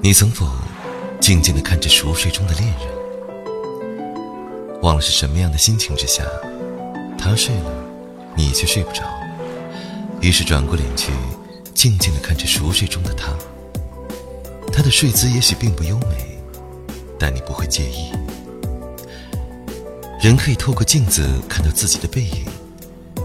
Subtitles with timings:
[0.00, 0.46] 你曾否
[1.20, 2.88] 静静的看着熟睡中的恋人？
[4.80, 6.24] 忘了是什么样的心情之下，
[7.18, 7.70] 他睡了，
[8.34, 9.02] 你却睡不着，
[10.22, 11.12] 于是转过脸去，
[11.74, 13.34] 静静的看着熟睡中的他。
[14.72, 16.38] 他的睡姿也许并不优美，
[17.18, 18.10] 但你不会介意。
[20.20, 22.44] 人可以透过镜子看到自己的背影，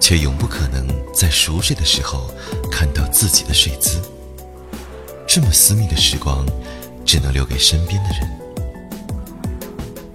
[0.00, 2.30] 却永不可能在熟睡的时候
[2.70, 4.00] 看到自己的睡姿。
[5.26, 6.46] 这么私密的时光，
[7.04, 8.30] 只能留给身边的人。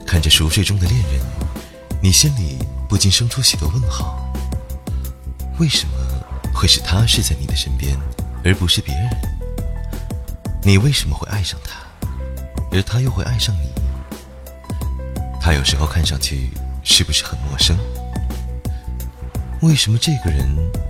[0.08, 1.22] 看着熟睡中的恋人，
[2.02, 2.58] 你心里
[2.88, 4.34] 不禁生出许多问号：
[5.60, 5.94] 为什么
[6.54, 7.98] 会是他睡在你的身边，
[8.46, 9.10] 而不是别人？
[10.64, 12.08] 你为什么会爱上他，
[12.72, 13.70] 而他又会爱上你？
[15.44, 16.52] 他有时候看上去
[16.84, 17.78] 是不是很陌生？
[19.62, 20.48] 为什么这个人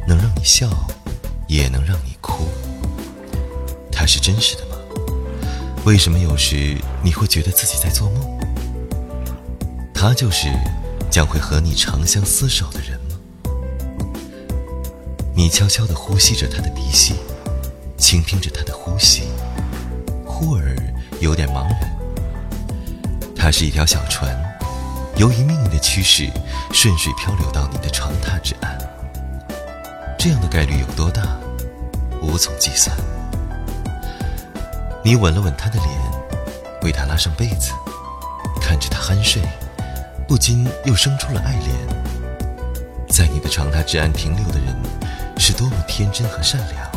[0.07, 0.69] 能让你笑，
[1.47, 2.47] 也能让你哭？
[3.91, 4.75] 他是真实的吗？
[5.85, 8.39] 为什么有时你会觉得自己在做梦？
[9.93, 10.47] 他就是
[11.09, 13.17] 将会和你长相厮守的人吗？
[15.35, 17.15] 你悄悄地呼吸着他的鼻息，
[17.97, 19.23] 倾听着他的呼吸，
[20.25, 20.75] 忽而
[21.19, 21.97] 有点茫然。
[23.35, 24.33] 他是一条小船，
[25.21, 26.27] 由于命运的驱使，
[26.73, 28.75] 顺水漂流到你的床榻之岸。
[30.17, 31.21] 这样的概率有多大？
[32.23, 32.97] 无从计算。
[35.03, 35.87] 你吻了吻他的脸，
[36.81, 37.71] 为他拉上被子，
[38.59, 39.39] 看着他酣睡。
[40.27, 44.75] 不禁又生出了爱怜，在你的床榻之岸停留的人，
[45.37, 46.91] 是多么天真和善良，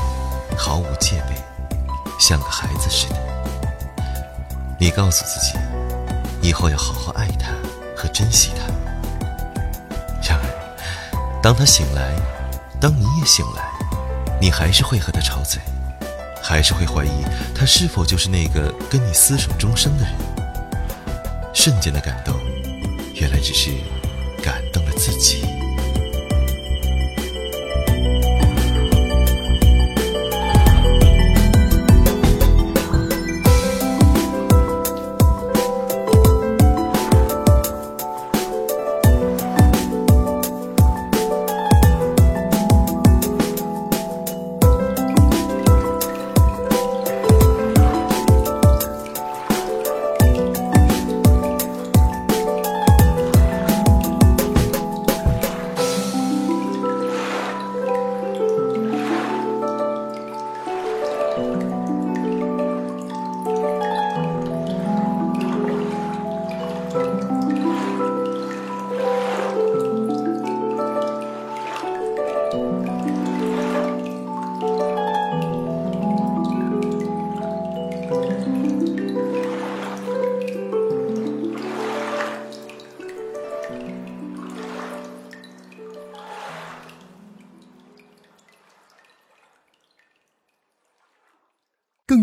[0.56, 1.36] 毫无戒备，
[2.19, 3.17] 像个孩子似的。
[4.80, 5.58] 你告诉自己，
[6.41, 7.50] 以后要好好爱他
[7.97, 8.73] 和珍惜他。
[10.28, 10.45] 然而，
[11.42, 12.14] 当他醒来，
[12.80, 13.63] 当你也醒来，
[14.41, 15.61] 你还是会和他吵嘴，
[16.42, 17.24] 还是会怀疑
[17.55, 20.13] 他是否就是那个跟你厮守终生的人。
[21.52, 22.35] 瞬间的感动。
[23.14, 23.70] 原来只是
[24.42, 25.64] 感动了自己。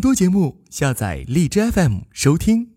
[0.01, 2.72] 多节目，下载荔枝 FM 收听。